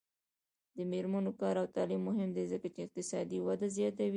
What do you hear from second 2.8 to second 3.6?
اقتصادي